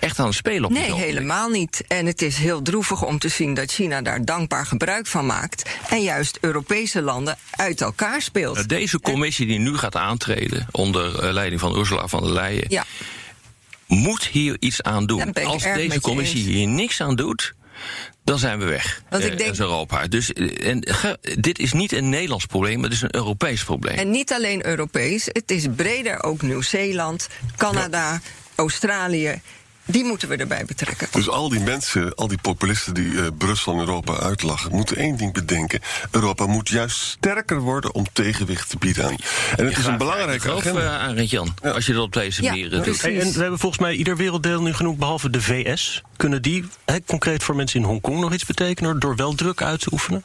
[0.00, 1.04] echt aan het spelen op Nee, ogenblik.
[1.08, 1.84] helemaal niet.
[1.88, 5.70] En het is heel droevig om te zien dat China daar dankbaar gebruik van maakt.
[5.90, 8.54] En juist Europese landen uit elkaar speelt.
[8.54, 12.64] Nou, Deze commissie die nu gaat aantreden onder eh, leiding van Ursula von der Leyen,
[12.68, 12.84] Ja,
[13.86, 15.32] moet hier iets aan doen.
[15.32, 17.54] Als deze commissie hier niks aan doet,
[18.24, 19.02] dan zijn we weg.
[19.10, 20.06] Want ik eh, denk- als Europa.
[20.06, 23.96] Dus eh, en, ge- dit is niet een Nederlands probleem, het is een Europees probleem.
[23.98, 28.20] en niet alleen Europees, het is breder ook Nieuw-Zeeland, Canada,
[28.54, 29.40] Australië.
[29.84, 31.08] Die moeten we erbij betrekken.
[31.10, 35.16] Dus al die mensen, al die populisten die eh, Brussel en Europa uitlachen, moeten één
[35.16, 35.80] ding bedenken.
[36.10, 39.16] Europa moet juist sterker worden om tegenwicht te bieden aan.
[39.56, 40.80] En het is een belangrijke agenda.
[40.80, 43.02] eh, aan Jan, als je dat op deze Ja, manier eh, doet.
[43.02, 46.02] Hey, en we hebben volgens mij ieder werelddeel nu genoemd, behalve de VS.
[46.16, 49.80] Kunnen die hè, concreet voor mensen in Hongkong nog iets betekenen door wel druk uit
[49.80, 50.24] te oefenen?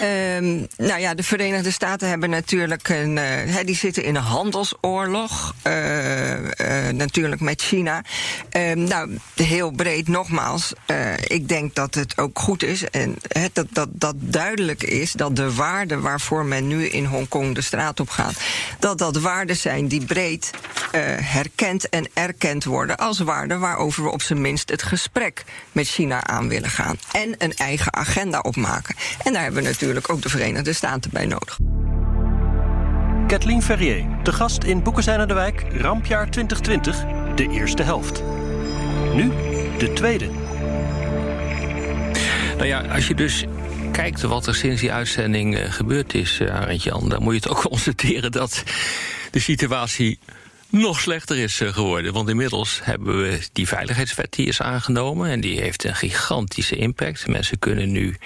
[0.00, 3.18] Ehm, nou ja, de Verenigde Staten hebben natuurlijk een.
[3.18, 5.54] eh, hè, die zitten in een handelsoorlog.
[5.62, 8.02] eh, eh, natuurlijk met China.
[8.50, 10.72] Ehm, Nou, heel breed nogmaals.
[10.86, 13.16] Uh, ik denk dat het ook goed is en
[13.52, 18.00] dat, dat, dat duidelijk is dat de waarden waarvoor men nu in Hongkong de straat
[18.00, 18.40] op gaat,
[18.78, 20.50] dat dat waarden zijn die breed
[20.94, 25.86] uh, herkend en erkend worden als waarden waarover we op zijn minst het gesprek met
[25.86, 26.98] China aan willen gaan.
[27.12, 28.94] En een eigen agenda opmaken.
[29.24, 31.58] En daar hebben we natuurlijk ook de Verenigde Staten bij nodig.
[33.26, 38.22] Kathleen Ferrier, de gast in aan de Wijk, Rampjaar 2020, de eerste helft.
[39.18, 39.30] Nu
[39.78, 40.30] de tweede.
[42.56, 43.44] Nou ja, als je dus
[43.92, 47.40] kijkt wat er sinds die uitzending uh, gebeurd is, uh, Arend Jan, dan moet je
[47.40, 48.62] toch constateren dat
[49.30, 50.18] de situatie
[50.68, 52.12] nog slechter is uh, geworden.
[52.12, 55.30] Want inmiddels hebben we die veiligheidswet die is aangenomen.
[55.30, 57.26] En die heeft een gigantische impact.
[57.26, 58.16] Mensen kunnen nu,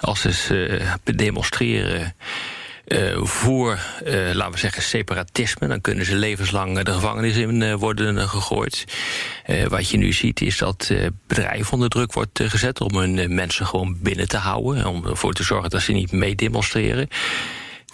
[0.00, 2.14] als ze demonstreren
[2.86, 5.66] uh, voor, uh, laten we zeggen, separatisme.
[5.66, 8.84] Dan kunnen ze levenslang de gevangenis in uh, worden gegooid.
[9.68, 10.92] wat je nu ziet is dat
[11.26, 12.80] bedrijven onder druk wordt gezet...
[12.80, 14.86] om hun mensen gewoon binnen te houden.
[14.86, 17.08] Om ervoor te zorgen dat ze niet meedemonstreren.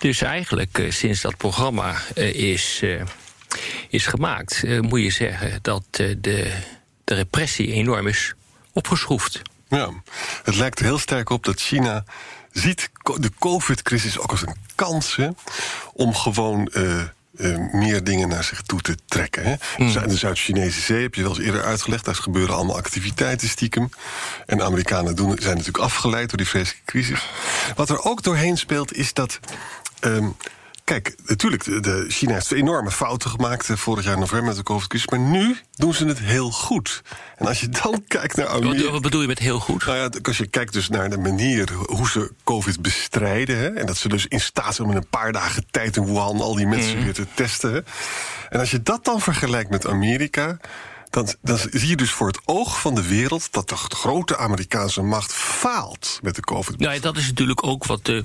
[0.01, 1.95] Dus eigenlijk, sinds dat programma
[2.33, 2.83] is,
[3.89, 4.65] is gemaakt...
[4.81, 6.21] moet je zeggen dat de,
[7.05, 8.35] de repressie enorm is
[8.73, 9.43] opgeschroefd.
[9.69, 9.91] Ja,
[10.43, 12.05] het lijkt heel sterk op dat China
[12.59, 15.29] ziet de COVID-crisis ook als een kans hè,
[15.93, 16.71] om gewoon.
[16.75, 17.03] Uh,
[17.39, 19.45] uh, meer dingen naar zich toe te trekken.
[19.45, 19.55] Hè.
[19.77, 19.93] Mm.
[19.93, 22.05] De Zuid-Chinese Zee heb je wel eens eerder uitgelegd.
[22.05, 23.91] Daar gebeuren allemaal activiteiten stiekem.
[24.47, 27.31] En de Amerikanen doen, zijn natuurlijk afgeleid door die vreselijke crisis.
[27.77, 29.39] Wat er ook doorheen speelt, is dat.
[30.01, 30.37] Um,
[30.89, 35.09] Kijk, natuurlijk, de China heeft enorme fouten gemaakt eh, vorig jaar november met de COVID-crisis.
[35.09, 37.03] Maar nu doen ze het heel goed.
[37.37, 38.91] En als je dan kijkt naar Amerika.
[38.91, 39.87] Wat bedoel je met heel goed?
[39.87, 43.59] Nou ja, als je kijkt dus naar de manier hoe ze COVID bestrijden.
[43.59, 46.05] Hè, en dat ze dus in staat zijn om in een paar dagen tijd in
[46.05, 47.05] Wuhan al die mensen mm.
[47.05, 47.73] weer te testen.
[47.73, 47.81] Hè,
[48.49, 50.59] en als je dat dan vergelijkt met Amerika
[51.11, 55.03] dan, dan zie je dus voor het oog van de wereld dat de grote Amerikaanse
[55.03, 56.79] macht faalt met de COVID.
[56.79, 58.23] Nou, dat is natuurlijk ook wat de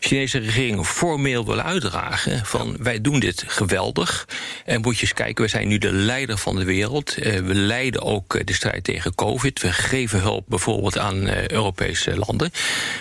[0.00, 2.46] Chinese regering formeel wil uitdragen.
[2.46, 4.28] Van wij doen dit geweldig.
[4.64, 7.16] En moet je eens kijken, we zijn nu de leider van de wereld.
[7.16, 9.60] Eh, we leiden ook eh, de strijd tegen COVID.
[9.60, 12.50] We geven hulp bijvoorbeeld aan eh, Europese landen.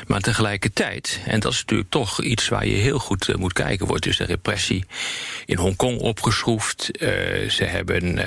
[0.08, 4.04] Maar tegelijkertijd, en dat is natuurlijk toch iets waar je heel goed moet kijken, wordt
[4.04, 4.86] dus de repressie
[5.46, 6.89] in Hongkong opgeschroefd.
[7.48, 8.26] ze hebben uh,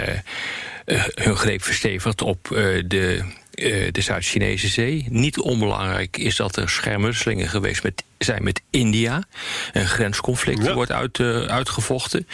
[1.15, 3.23] hun greep verstevigd op uh, de,
[3.55, 5.07] uh, de Zuid-Chinese Zee.
[5.09, 9.23] Niet onbelangrijk is dat er schermutselingen geweest met, zijn met India.
[9.73, 10.75] Een grensconflict ja.
[10.75, 12.27] wordt uit, uitgevochten.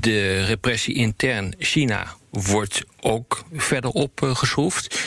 [0.00, 4.98] de repressie intern China wordt ook verder opgeschroefd.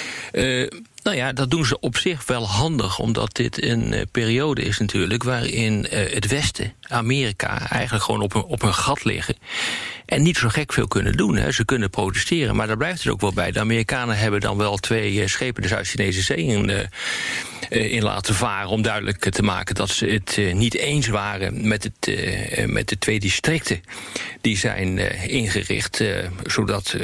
[1.04, 4.78] Nou ja, dat doen ze op zich wel handig, omdat dit een uh, periode is
[4.78, 9.36] natuurlijk waarin uh, het Westen, Amerika, eigenlijk gewoon op een, op een gat liggen.
[10.06, 11.36] En niet zo gek veel kunnen doen.
[11.36, 11.52] Hè.
[11.52, 13.52] Ze kunnen protesteren, maar daar blijft het ook wel bij.
[13.52, 16.90] De Amerikanen hebben dan wel twee uh, schepen de Zuid-Chinese Zee in,
[17.70, 18.70] in, laten varen.
[18.70, 22.16] om duidelijk te maken dat ze het niet eens waren met, het,
[22.68, 23.82] met de twee districten
[24.42, 24.98] die zijn
[25.30, 26.04] ingericht.
[26.44, 26.96] zodat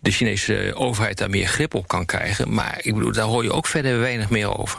[0.00, 2.54] de Chinese overheid daar meer grip op kan krijgen.
[2.54, 4.78] Maar ik bedoel, daar hoor je ook verder weinig meer over.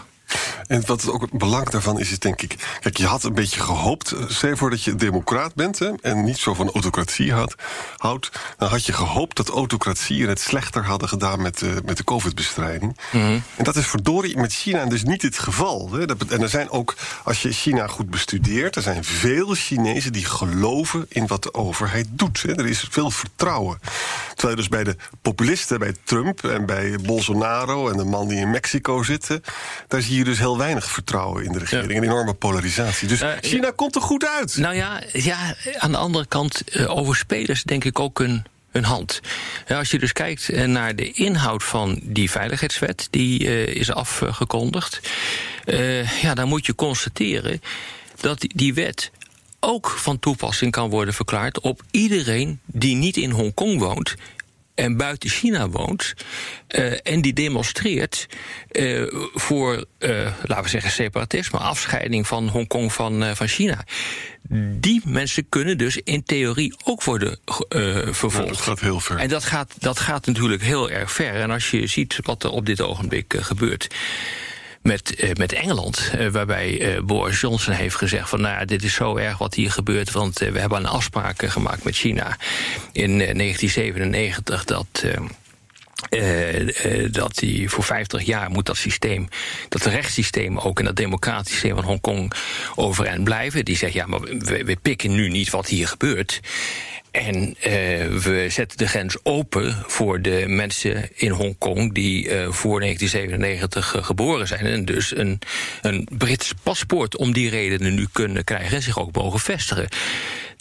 [0.71, 2.77] En wat ook het belang daarvan is, is denk ik...
[2.79, 5.79] Kijk, je had een beetje gehoopt, eh, stel je voor dat je democraat bent...
[5.79, 7.55] Hè, en niet zo van autocratie had,
[7.97, 8.29] houdt...
[8.57, 11.41] dan had je gehoopt dat autocratieën het slechter hadden gedaan...
[11.41, 12.97] met, uh, met de covid-bestrijding.
[13.11, 13.43] Mm -hmm.
[13.55, 15.91] En dat is verdorie met China dus niet het geval.
[15.91, 16.05] Hè.
[16.29, 18.75] En er zijn ook, als je China goed bestudeert...
[18.75, 22.41] er zijn veel Chinezen die geloven in wat de overheid doet.
[22.41, 22.55] Hè.
[22.55, 23.79] Er is veel vertrouwen.
[24.35, 27.89] Terwijl dus bij de populisten, bij Trump en bij Bolsonaro...
[27.89, 29.39] en de man die in Mexico zit...
[29.87, 31.91] daar zie je dus heel weinig vertrouwen in de regering.
[31.91, 31.97] Ja.
[31.97, 33.07] Een enorme polarisatie.
[33.07, 34.57] Dus uh, China komt er goed uit.
[34.57, 38.83] Nou ja, ja aan de andere kant, uh, over spelers denk ik ook een hun
[38.83, 39.19] hand.
[39.67, 43.91] Ja, als je dus kijkt eh, naar de inhoud van die veiligheidswet, die uh, is
[43.91, 44.99] afgekondigd,
[45.65, 47.61] uh, ja, dan moet je constateren
[48.19, 49.11] dat die wet
[49.59, 54.15] ook van toepassing kan worden verklaard op iedereen die niet in Hongkong woont
[54.75, 56.13] en buiten China woont
[56.75, 58.27] uh, en die demonstreert
[58.71, 63.83] uh, voor, uh, laten we zeggen, separatisme, afscheiding van Hongkong van, van China.
[64.79, 67.39] Die mensen kunnen dus in theorie ook worden
[68.11, 68.35] vervolgd.
[68.35, 69.17] Nou, dat gaat heel ver.
[69.17, 71.33] En dat gaat, dat gaat natuurlijk heel erg ver.
[71.33, 73.87] En als je ziet wat er op dit ogenblik gebeurt
[74.81, 76.11] met, uh, met Engeland.
[76.19, 79.71] Uh, waarbij uh, Boris Johnson heeft gezegd van nou dit is zo erg wat hier
[79.71, 80.11] gebeurt.
[80.11, 82.37] Want we hebben een afspraak gemaakt met China
[82.91, 85.05] in 1997 dat
[86.09, 89.27] Uh, uh, dat die voor 50 jaar moet dat systeem,
[89.69, 92.33] dat rechtssysteem ook en dat democratische systeem van Hongkong
[92.75, 93.65] overeind blijven.
[93.65, 96.39] Die zegt ja, maar we, pikken nu niet wat hier gebeurt.
[97.11, 97.53] En uh,
[98.07, 104.47] we zetten de grens open voor de mensen in Hongkong die voor 1997 uh, geboren
[104.47, 104.65] zijn.
[104.65, 105.39] En dus een,
[105.81, 109.87] een Brits paspoort om die redenen nu kunnen krijgen en zich ook mogen vestigen.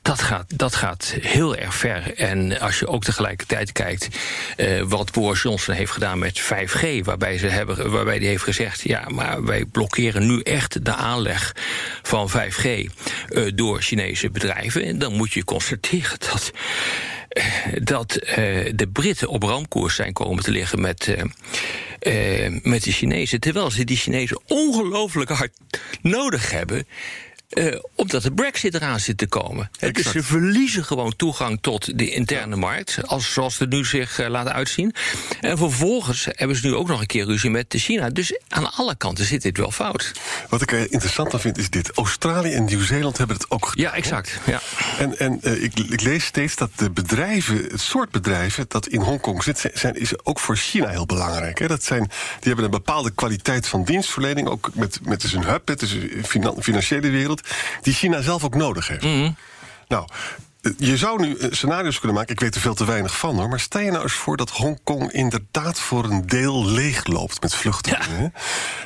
[0.02, 2.14] Dat gaat, dat gaat heel erg ver.
[2.14, 4.08] En als je ook tegelijkertijd kijkt
[4.56, 8.80] uh, wat Boris Johnson heeft gedaan met 5G, waarbij, ze hebben, waarbij hij heeft gezegd:
[8.82, 11.56] ja, maar wij blokkeren nu echt de aanleg
[12.02, 14.84] van 5G uh, door Chinese bedrijven.
[14.84, 16.52] En dan moet je constateren dat
[17.82, 18.34] dat uh,
[18.74, 21.16] de Britten op ramkoers zijn komen te liggen met,
[22.62, 23.40] met de Chinezen.
[23.40, 25.52] Terwijl ze die Chinezen ongelooflijk hard
[26.02, 26.86] nodig hebben.
[27.50, 29.70] Uh, omdat de brexit eraan zit te komen.
[29.78, 34.20] He, dus ze verliezen gewoon toegang tot de interne markt, als, zoals het nu zich
[34.20, 34.94] uh, laat uitzien.
[35.40, 38.10] En vervolgens hebben ze nu ook nog een keer ruzie met China.
[38.10, 40.12] Dus aan alle kanten zit dit wel fout.
[40.50, 41.90] Wat ik er interessant aan vind is dit.
[41.94, 43.84] Australië en Nieuw-Zeeland hebben het ook gedaan.
[43.84, 44.38] Ja, exact.
[44.46, 44.60] Ja.
[44.98, 49.00] En, en uh, ik, ik, lees steeds dat de bedrijven, het soort bedrijven dat in
[49.00, 51.58] Hongkong zit, zijn, is ook voor China heel belangrijk.
[51.58, 51.66] Hè?
[51.66, 55.68] Dat zijn, die hebben een bepaalde kwaliteit van dienstverlening, ook met, met dus een hub,
[55.68, 57.48] het is een financiële wereld
[57.82, 59.02] die China zelf ook nodig heeft.
[59.02, 59.36] Mm -hmm.
[59.88, 60.06] Nou,
[60.76, 63.60] je zou nu scenario's kunnen maken, ik weet er veel te weinig van hoor, maar
[63.60, 68.22] stel je nou eens voor dat Hongkong inderdaad voor een deel leegloopt met vluchtelingen.
[68.22, 68.40] Ja.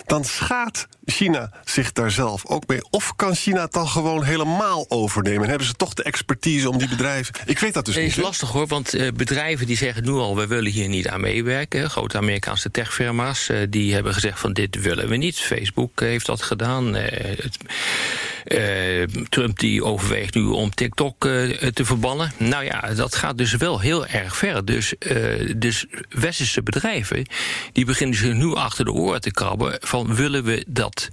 [0.07, 2.91] Dan schaadt China zich daar zelf ook mee.
[2.91, 5.43] Of kan China het dan gewoon helemaal overnemen?
[5.43, 7.35] En hebben ze toch de expertise om die bedrijven.
[7.47, 8.05] Ik weet dat dus niet.
[8.05, 11.09] Het is lastig hoor, want uh, bedrijven die zeggen nu al: we willen hier niet
[11.09, 11.91] aan meewerken.
[11.91, 15.39] Grote Amerikaanse techfirma's uh, die hebben gezegd: van dit willen we niet.
[15.39, 16.95] Facebook heeft dat gedaan.
[16.95, 17.57] Het,
[19.29, 21.21] Trump die overweegt nu om TikTok
[21.75, 22.33] te verbannen.
[22.39, 24.65] Nou ja, dat gaat dus wel heel erg ver.
[24.65, 24.95] Dus,
[25.57, 27.27] dus westerse bedrijven
[27.73, 31.11] die beginnen zich nu achter de oren te krabben: van willen we dat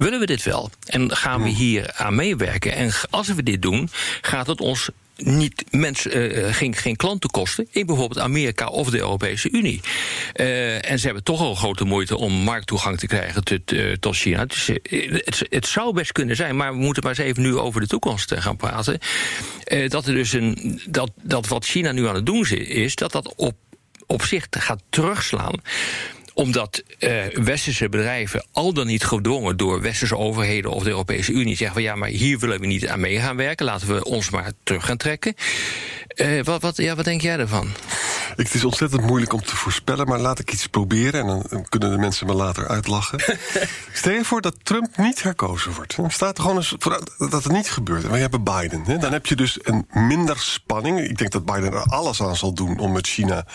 [0.00, 0.70] willen we dit wel?
[0.86, 2.72] En gaan we hier aan meewerken?
[2.72, 3.88] En als we dit doen,
[4.20, 4.88] gaat het ons
[5.24, 9.80] niet mensen, uh, geen, geen klanten kosten in bijvoorbeeld Amerika of de Europese Unie.
[10.34, 13.44] Uh, en ze hebben toch al grote moeite om markttoegang te krijgen
[14.00, 14.44] tot, China.
[14.44, 17.80] Dus, het, het, zou best kunnen zijn, maar we moeten maar eens even nu over
[17.80, 18.98] de toekomst gaan praten.
[19.88, 23.34] dat er dus een dat, dat wat China nu aan het doen is, dat dat
[23.34, 23.54] op,
[24.06, 25.60] op zich gaat terugslaan
[26.40, 31.56] omdat uh, westerse bedrijven, al dan niet gedwongen door westerse overheden of de Europese Unie,
[31.56, 34.30] zeggen van ja, maar hier willen we niet aan mee gaan werken, laten we ons
[34.30, 35.34] maar terug gaan trekken.
[36.16, 37.68] Uh, wat, wat, ja, wat denk jij ervan?
[38.36, 41.68] Het is ontzettend moeilijk om te voorspellen, maar laat ik iets proberen en dan, dan
[41.68, 43.20] kunnen de mensen me later uitlachen.
[43.92, 45.96] Stel je voor dat Trump niet herkozen wordt.
[45.96, 48.08] Dan staat er gewoon eens voor dat het niet gebeurt.
[48.08, 48.82] Maar je hebt Biden.
[48.84, 48.98] Hè?
[48.98, 51.00] Dan heb je dus een minder spanning.
[51.00, 53.46] Ik denk dat Biden er alles aan zal doen om met China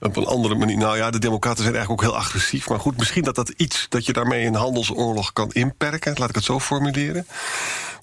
[0.00, 0.76] op een andere manier.
[0.76, 2.68] Nou ja, de Democraten zijn eigenlijk ook heel agressief.
[2.68, 6.14] Maar goed, misschien dat dat iets dat je daarmee een handelsoorlog kan inperken.
[6.18, 7.26] Laat ik het zo formuleren.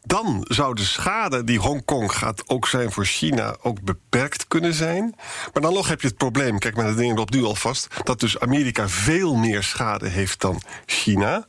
[0.08, 5.16] Dan zou de schade die Hongkong gaat ook zijn voor China ook beperkt kunnen zijn.
[5.54, 8.20] Maar dan nog heb je het probleem, kijk maar de dingen op nu alvast, dat
[8.20, 11.48] dus Amerika veel meer schade heeft dan China.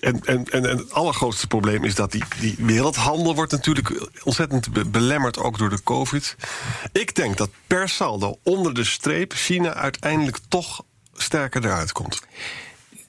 [0.00, 4.72] En, en, en, en het allergrootste probleem is dat die, die wereldhandel wordt natuurlijk ontzettend
[4.72, 6.36] be belemmerd, ook door de COVID.
[6.92, 10.84] Ik denk dat per saldo onder de streep China uiteindelijk toch
[11.18, 12.22] sterker eruit komt.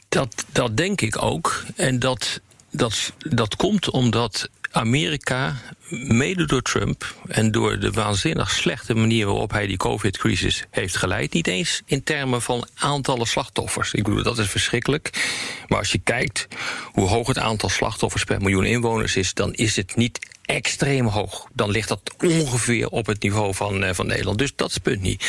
[0.10, 1.64] Dat, dat denk ik ook.
[1.76, 2.42] En dat,
[2.72, 5.56] dat, dat komt omdat Amerika,
[5.90, 11.34] mede door Trump en door de waanzinnig slechte manier waarop hij die COVID-crisis heeft geleid,
[11.34, 13.94] niet eens in termen van aantallen slachtoffers.
[13.94, 15.30] Ik bedoel, dat is verschrikkelijk.
[15.68, 16.48] Maar als je kijkt
[16.92, 20.20] hoe hoog het aantal slachtoffers per miljoen inwoners is, dan is het niet
[20.56, 21.48] extreem hoog.
[21.54, 24.38] Dan ligt dat ongeveer op het niveau van, uh, van Nederland.
[24.38, 25.26] Dus dat is punt niet.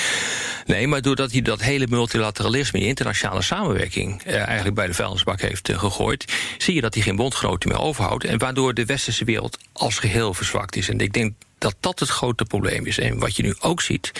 [0.66, 5.40] Nee, maar doordat hij dat hele multilateralisme, die internationale samenwerking, uh, eigenlijk bij de vuilnisbak
[5.40, 6.24] heeft uh, gegooid,
[6.59, 8.24] zie je dat hij geen bondgenoten meer overhoudt.
[8.24, 10.88] En waardoor de westerse wereld als geheel verzwakt is.
[10.88, 12.98] En ik denk dat dat het grote probleem is.
[12.98, 14.12] En wat je nu ook ziet,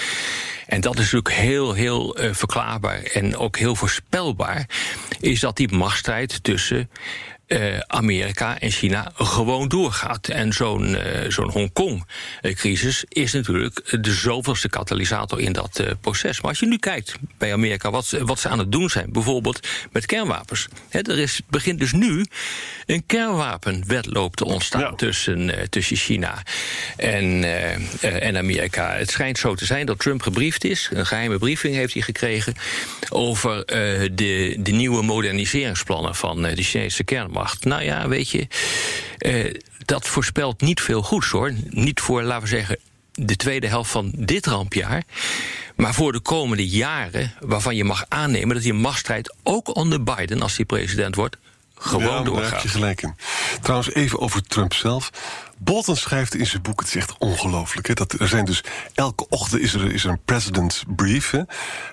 [0.67, 4.69] en dat is natuurlijk heel, heel verklaarbaar en ook heel voorspelbaar,
[5.21, 6.91] is dat die machtsstrijd tussen
[7.53, 10.29] uh, Amerika en China gewoon doorgaat.
[10.29, 16.41] En zo'n uh, zo'n Hongkong-crisis is natuurlijk de zoveelste katalysator in dat uh, proces.
[16.41, 19.69] Maar als je nu kijkt bij Amerika wat, wat ze aan het doen zijn, bijvoorbeeld
[19.93, 20.69] met kernwapens.
[20.89, 22.25] He, er is, begint dus nu
[22.87, 24.95] een kernwapenwetloop te ontstaan ja.
[24.95, 26.43] tussen, tussen China
[26.97, 27.45] en,
[28.01, 28.97] en Amerika.
[28.97, 32.55] Het schijnt zo te zijn dat Trump gebriefd is, een geheime briefing heeft hij gekregen,
[33.09, 37.05] over de, de nieuwe moderniseringsplannen van de Chinese
[37.61, 38.47] Nou ja, weet je,
[39.19, 41.53] uh, dat voorspelt niet veel goeds hoor.
[41.69, 42.79] Niet voor, laten we zeggen,
[43.13, 45.03] de tweede helft van dit rampjaar.
[45.77, 50.43] Maar voor de komende jaren, waarvan je mag aannemen dat die machtsstrijd ook onder Biden,
[50.43, 51.37] als hij president wordt,
[51.75, 52.43] gewoon ja, doorgaat.
[52.43, 53.15] Daar heb je gelijk in.
[53.63, 55.11] Trouwens, even over Trump zelf.
[55.63, 57.87] Bolton schrijft in zijn boek, het is echt ongelooflijk.
[57.87, 61.31] Hè, dat er zijn dus elke ochtend is er, is er een president's brief.
[61.31, 61.43] Hè.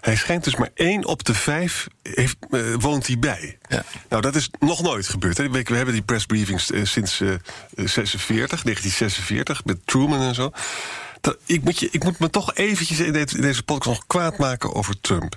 [0.02, 3.58] Hij schijnt dus maar één op de vijf heeft, eh, woont hij bij.
[3.68, 3.84] Ja.
[4.10, 5.38] Nou, dat is nog nooit gebeurd.
[5.38, 5.50] Hè.
[5.50, 7.30] We, we hebben die pressbriefings eh, sinds eh,
[7.76, 10.52] 46, 1946, met Truman en zo.
[11.46, 14.38] Ik moet, je, ik moet me toch eventjes in deze, in deze podcast nog kwaad
[14.38, 15.36] maken over Trump.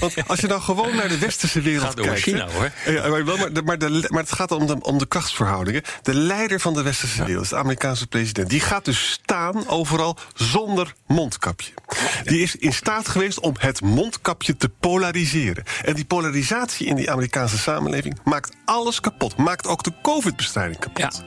[0.00, 2.20] Want als je nou gewoon naar de westerse wereld Gaat kijkt...
[2.20, 2.52] China, hè.
[2.52, 2.70] hoor.
[2.86, 5.82] Ja, maar, wel, maar, maar, de, maar het gaat om de, om de krachtsverhoudingen.
[6.02, 8.50] De leider van de westerse wereld, de Amerikaanse president...
[8.50, 11.72] die gaat dus staan overal zonder mondkapje.
[12.24, 15.64] Die is in staat geweest om het mondkapje te polariseren.
[15.84, 18.18] En die polarisatie in die Amerikaanse samenleving...
[18.24, 19.36] maakt alles kapot.
[19.36, 21.22] Maakt ook de covid-bestrijding kapot.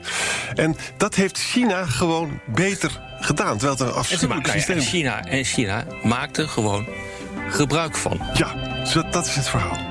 [0.54, 3.58] En dat heeft China gewoon beter gedaan.
[3.58, 4.90] Terwijl het ze afschuwelijk maken- systeem en is.
[4.90, 6.88] China, en China maakt er gewoon
[7.50, 8.20] gebruik van.
[8.34, 8.56] Ja,
[8.86, 9.91] zo- dat is het verhaal.